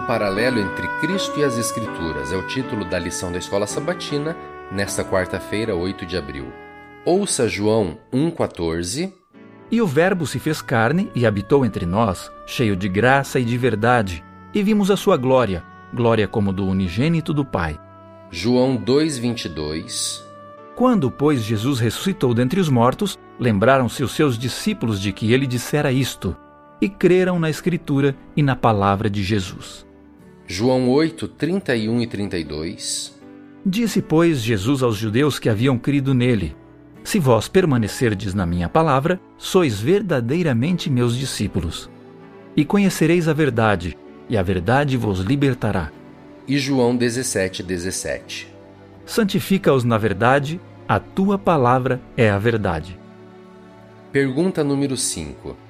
paralelo 0.00 0.58
entre 0.58 0.88
Cristo 1.00 1.38
e 1.38 1.44
as 1.44 1.56
Escrituras 1.56 2.32
é 2.32 2.36
o 2.36 2.46
título 2.46 2.84
da 2.84 2.98
lição 2.98 3.30
da 3.30 3.38
Escola 3.38 3.66
Sabatina 3.66 4.36
nesta 4.70 5.04
quarta-feira, 5.04 5.76
8 5.76 6.04
de 6.04 6.16
abril. 6.16 6.52
Ouça 7.04 7.48
João 7.48 7.98
1,14. 8.12 9.12
E 9.70 9.80
o 9.80 9.86
Verbo 9.86 10.26
se 10.26 10.38
fez 10.38 10.60
carne 10.60 11.10
e 11.14 11.26
habitou 11.26 11.64
entre 11.64 11.86
nós, 11.86 12.30
cheio 12.46 12.74
de 12.74 12.88
graça 12.88 13.38
e 13.38 13.44
de 13.44 13.56
verdade, 13.56 14.24
e 14.52 14.62
vimos 14.62 14.90
a 14.90 14.96
sua 14.96 15.16
glória, 15.16 15.62
glória 15.92 16.26
como 16.26 16.52
do 16.52 16.66
unigênito 16.66 17.32
do 17.32 17.44
Pai. 17.44 17.78
João 18.30 18.76
2,22. 18.76 20.22
Quando, 20.74 21.10
pois, 21.10 21.42
Jesus 21.42 21.78
ressuscitou 21.78 22.34
dentre 22.34 22.58
os 22.58 22.68
mortos, 22.68 23.16
lembraram-se 23.38 24.02
os 24.02 24.12
seus 24.12 24.36
discípulos 24.36 25.00
de 25.00 25.12
que 25.12 25.32
ele 25.32 25.46
dissera 25.46 25.92
isto, 25.92 26.36
e 26.84 26.88
creram 26.90 27.38
na 27.38 27.48
Escritura 27.48 28.14
e 28.36 28.42
na 28.42 28.54
palavra 28.54 29.08
de 29.08 29.22
Jesus. 29.22 29.86
João 30.46 30.90
8, 30.90 31.26
31 31.28 32.02
e 32.02 32.06
32 32.06 33.18
Disse, 33.64 34.02
pois, 34.02 34.42
Jesus 34.42 34.82
aos 34.82 34.94
judeus 34.94 35.38
que 35.38 35.48
haviam 35.48 35.78
crido 35.78 36.12
nele: 36.12 36.54
Se 37.02 37.18
vós 37.18 37.48
permanecerdes 37.48 38.34
na 38.34 38.44
minha 38.44 38.68
palavra, 38.68 39.18
sois 39.38 39.80
verdadeiramente 39.80 40.90
meus 40.90 41.16
discípulos. 41.16 41.88
E 42.54 42.66
conhecereis 42.66 43.28
a 43.28 43.32
verdade, 43.32 43.96
e 44.28 44.36
a 44.36 44.42
verdade 44.42 44.98
vos 44.98 45.20
libertará. 45.20 45.90
E 46.46 46.58
João 46.58 46.94
17, 46.94 47.62
17 47.62 48.54
Santifica-os 49.06 49.84
na 49.84 49.96
verdade, 49.96 50.60
a 50.86 51.00
tua 51.00 51.38
palavra 51.38 51.98
é 52.14 52.28
a 52.28 52.38
verdade. 52.38 52.98
Pergunta 54.12 54.62
número 54.62 54.98
5 54.98 55.63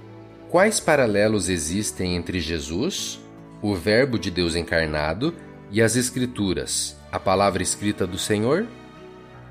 Quais 0.54 0.78
paralelos 0.78 1.48
existem 1.48 2.14
entre 2.14 2.38
Jesus, 2.38 3.18
o 3.60 3.74
Verbo 3.74 4.16
de 4.16 4.30
Deus 4.30 4.54
encarnado, 4.54 5.34
e 5.68 5.82
as 5.82 5.96
Escrituras, 5.96 6.96
a 7.10 7.18
palavra 7.18 7.60
escrita 7.60 8.06
do 8.06 8.16
Senhor? 8.16 8.64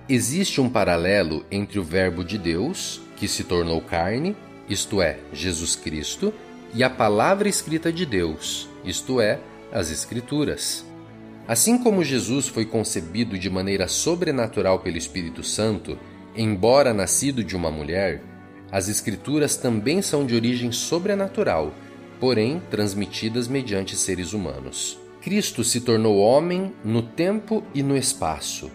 Existe 0.08 0.62
um 0.62 0.70
paralelo 0.70 1.46
entre 1.52 1.78
o 1.78 1.84
Verbo 1.84 2.24
de 2.24 2.38
Deus, 2.38 3.02
que 3.18 3.28
se 3.28 3.44
tornou 3.44 3.82
carne, 3.82 4.34
isto 4.70 5.02
é, 5.02 5.20
Jesus 5.34 5.76
Cristo, 5.76 6.34
e 6.74 6.86
a 6.86 6.90
palavra 6.90 7.50
escrita 7.50 7.92
de 7.92 8.06
Deus, 8.06 8.70
isto 8.86 9.20
é, 9.20 9.42
as 9.74 9.92
Escrituras. 9.92 10.86
Assim 11.46 11.78
como 11.78 12.02
Jesus 12.02 12.48
foi 12.48 12.64
concebido 12.64 13.38
de 13.38 13.50
maneira 13.50 13.90
sobrenatural 13.90 14.80
pelo 14.80 14.96
Espírito 14.96 15.44
Santo, 15.44 16.00
embora 16.34 16.94
nascido 16.94 17.44
de 17.44 17.58
uma 17.58 17.70
mulher, 17.70 18.24
as 18.74 18.90
Escrituras 18.90 19.56
também 19.56 20.02
são 20.02 20.26
de 20.26 20.34
origem 20.34 20.72
sobrenatural, 20.72 21.72
porém 22.20 22.60
transmitidas 22.72 23.48
mediante 23.48 23.96
seres 23.96 24.34
humanos. 24.34 24.98
Cristo 25.22 25.64
se 25.64 25.80
tornou 25.80 26.18
homem 26.18 26.74
no 26.84 27.04
tempo 27.04 27.64
e 27.72 27.84
no 27.84 27.96
espaço. 27.96 28.72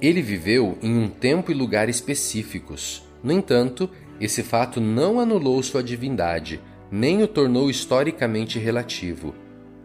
Ele 0.00 0.22
viveu 0.22 0.78
em 0.80 0.96
um 0.96 1.08
tempo 1.08 1.50
e 1.50 1.54
lugar 1.54 1.88
específicos. 1.88 3.02
No 3.24 3.32
entanto, 3.32 3.90
esse 4.20 4.44
fato 4.44 4.80
não 4.80 5.18
anulou 5.18 5.60
sua 5.64 5.82
divindade, 5.82 6.60
nem 6.88 7.20
o 7.20 7.26
tornou 7.26 7.68
historicamente 7.68 8.56
relativo. 8.56 9.34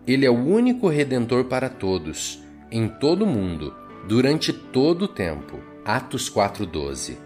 Ele 0.06 0.28
é 0.28 0.30
o 0.30 0.46
único 0.46 0.88
redentor 0.88 1.46
para 1.46 1.70
todos, 1.70 2.40
em 2.72 2.88
todo 2.88 3.24
o 3.24 3.28
mundo, 3.28 3.74
durante 4.08 4.54
todo 4.54 5.06
o 5.06 5.08
tempo. 5.08 5.60
Atos 5.84 6.30
4:12. 6.30 7.18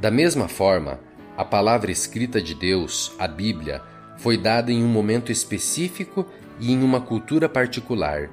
Da 0.00 0.10
mesma 0.10 0.48
forma, 0.48 0.98
a 1.36 1.44
palavra 1.44 1.90
escrita 1.90 2.40
de 2.40 2.54
Deus, 2.54 3.12
a 3.18 3.26
Bíblia, 3.26 3.82
foi 4.18 4.36
dada 4.36 4.70
em 4.70 4.82
um 4.82 4.88
momento 4.88 5.32
específico 5.32 6.26
e 6.58 6.72
em 6.72 6.82
uma 6.82 7.00
cultura 7.00 7.48
particular. 7.48 8.30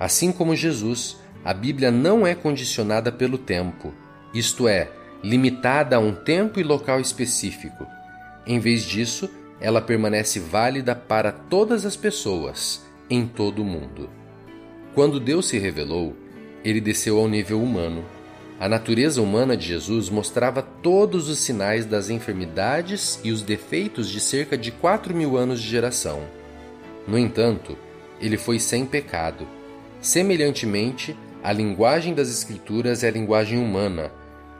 Assim 0.00 0.32
como 0.32 0.56
Jesus, 0.56 1.18
a 1.44 1.54
Bíblia 1.54 1.90
não 1.90 2.26
é 2.26 2.34
condicionada 2.34 3.12
pelo 3.12 3.38
tempo, 3.38 3.92
isto 4.34 4.66
é, 4.66 4.90
limitada 5.22 5.96
a 5.96 5.98
um 5.98 6.12
tempo 6.14 6.58
e 6.58 6.62
local 6.62 7.00
específico. 7.00 7.86
Em 8.46 8.58
vez 8.58 8.82
disso, 8.82 9.30
ela 9.60 9.80
permanece 9.80 10.40
válida 10.40 10.94
para 10.94 11.32
todas 11.32 11.84
as 11.84 11.96
pessoas, 11.96 12.84
em 13.08 13.26
todo 13.26 13.62
o 13.62 13.64
mundo. 13.64 14.10
Quando 14.94 15.20
Deus 15.20 15.46
se 15.46 15.58
revelou, 15.58 16.16
ele 16.64 16.80
desceu 16.80 17.18
ao 17.18 17.28
nível 17.28 17.62
humano 17.62 18.04
a 18.60 18.68
natureza 18.68 19.22
humana 19.22 19.56
de 19.56 19.66
Jesus 19.66 20.10
mostrava 20.10 20.62
todos 20.62 21.28
os 21.28 21.38
sinais 21.38 21.86
das 21.86 22.10
enfermidades 22.10 23.20
e 23.22 23.30
os 23.30 23.42
defeitos 23.42 24.10
de 24.10 24.18
cerca 24.18 24.58
de 24.58 24.72
4 24.72 25.14
mil 25.14 25.36
anos 25.36 25.62
de 25.62 25.68
geração. 25.68 26.22
No 27.06 27.16
entanto, 27.16 27.78
ele 28.20 28.36
foi 28.36 28.58
sem 28.58 28.84
pecado. 28.84 29.46
Semelhantemente, 30.00 31.16
a 31.42 31.52
linguagem 31.52 32.14
das 32.14 32.28
Escrituras 32.28 33.04
é 33.04 33.08
a 33.08 33.12
linguagem 33.12 33.58
humana, 33.58 34.10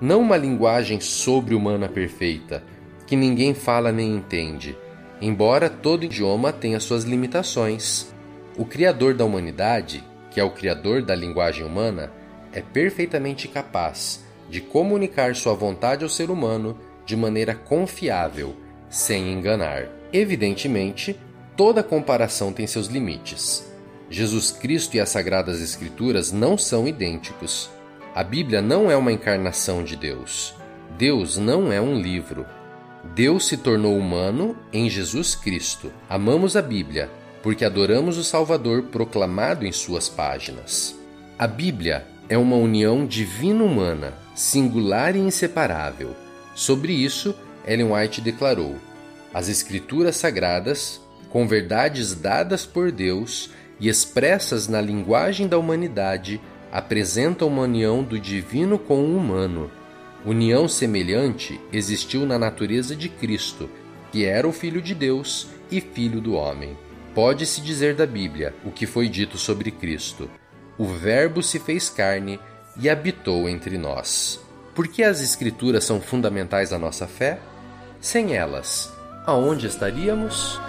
não 0.01 0.21
uma 0.21 0.37
linguagem 0.37 1.01
sobre-humana 1.01 1.89
perfeita, 1.89 2.63
que 3.05 3.17
ninguém 3.17 3.53
fala 3.53 3.91
nem 3.91 4.15
entende, 4.15 4.79
embora 5.21 5.69
todo 5.69 6.05
idioma 6.05 6.53
tenha 6.53 6.79
suas 6.79 7.03
limitações. 7.03 8.15
O 8.57 8.65
Criador 8.65 9.15
da 9.15 9.25
humanidade, 9.25 10.05
que 10.31 10.39
é 10.39 10.45
o 10.45 10.51
Criador 10.51 11.03
da 11.03 11.17
linguagem 11.17 11.67
humana, 11.67 12.13
é 12.53 12.61
perfeitamente 12.61 13.49
capaz 13.49 14.25
de 14.49 14.61
comunicar 14.61 15.35
sua 15.35 15.55
vontade 15.55 16.05
ao 16.05 16.11
ser 16.11 16.31
humano 16.31 16.79
de 17.05 17.17
maneira 17.17 17.55
confiável, 17.55 18.55
sem 18.89 19.33
enganar. 19.33 19.89
Evidentemente, 20.13 21.19
toda 21.57 21.83
comparação 21.83 22.53
tem 22.53 22.67
seus 22.67 22.87
limites. 22.87 23.71
Jesus 24.11 24.51
Cristo 24.51 24.97
e 24.97 25.01
as 25.01 25.11
Sagradas 25.11 25.61
Escrituras 25.61 26.33
não 26.33 26.57
são 26.57 26.89
idênticos. 26.89 27.71
A 28.15 28.25
Bíblia 28.25 28.63
não 28.63 28.91
é 28.91 28.97
uma 28.97 29.13
encarnação 29.13 29.85
de 29.85 29.97
Deus. 29.97 30.55
Deus 30.97 31.37
não 31.37 31.71
é 31.71 31.81
um 31.81 32.01
livro. 32.01 32.47
Deus 33.15 33.47
se 33.47 33.57
tornou 33.57 33.97
humano 33.97 34.57
em 34.73 34.89
Jesus 34.89 35.35
Cristo. 35.35 35.93
Amamos 36.09 36.57
a 36.57 36.63
Bíblia 36.63 37.11
porque 37.43 37.65
adoramos 37.65 38.19
o 38.19 38.25
Salvador 38.25 38.85
proclamado 38.85 39.65
em 39.65 39.73
suas 39.73 40.09
páginas. 40.09 40.99
A 41.39 41.47
Bíblia 41.47 42.07
é 42.29 42.37
uma 42.37 42.57
união 42.57 43.07
divino-humana, 43.07 44.13
singular 44.35 45.17
e 45.17 45.19
inseparável. 45.19 46.15
Sobre 46.55 46.93
isso, 46.93 47.35
Ellen 47.67 47.93
White 47.93 48.21
declarou: 48.21 48.77
As 49.33 49.49
Escrituras 49.49 50.17
Sagradas, 50.17 51.01
com 51.31 51.49
verdades 51.49 52.15
dadas 52.15 52.67
por 52.67 52.93
Deus 52.93 53.51
e 53.81 53.89
expressas 53.89 54.69
na 54.69 54.81
linguagem 54.81 55.49
da 55.49 55.59
humanidade, 55.59 56.41
apresentam 56.71 57.49
uma 57.49 57.63
união 57.63 58.03
do 58.03 58.19
divino 58.19 58.79
com 58.79 59.01
o 59.01 59.17
humano. 59.17 59.71
União 60.25 60.69
semelhante 60.69 61.59
existiu 61.73 62.27
na 62.27 62.39
natureza 62.39 62.95
de 62.95 63.09
Cristo, 63.09 63.71
que 64.13 64.25
era 64.25 64.47
o 64.47 64.53
Filho 64.53 64.83
de 64.83 64.95
Deus 64.95 65.49
e 65.71 65.81
Filho 65.81 66.21
do 66.21 66.35
homem. 66.35 66.77
Pode-se 67.15 67.61
dizer 67.61 67.95
da 67.95 68.07
Bíblia 68.07 68.55
o 68.65 68.71
que 68.71 68.85
foi 68.85 69.09
dito 69.09 69.39
sobre 69.39 69.71
Cristo 69.71 70.29
o 70.79 70.87
Verbo 70.87 71.43
se 71.43 71.59
fez 71.59 71.91
carne 71.91 72.39
e 72.77 72.89
habitou 72.89 73.49
entre 73.49 73.77
nós. 73.77 74.41
Por 74.75 74.87
que 74.87 75.03
as 75.03 75.21
Escrituras 75.21 75.85
são 75.85 76.01
fundamentais 76.01 76.73
à 76.73 76.79
nossa 76.79 77.07
fé? 77.07 77.41
Sem 78.01 78.37
elas, 78.37 78.93
aonde 79.27 79.67
estaríamos? 79.67 80.61